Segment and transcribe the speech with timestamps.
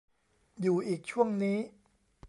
[0.61, 1.57] อยู่อีกช่วงนี้